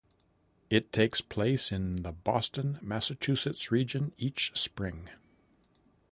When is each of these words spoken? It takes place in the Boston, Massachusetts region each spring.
It 0.71 0.91
takes 0.91 1.21
place 1.21 1.71
in 1.71 2.01
the 2.01 2.11
Boston, 2.11 2.79
Massachusetts 2.81 3.69
region 3.71 4.13
each 4.17 4.51
spring. 4.55 5.09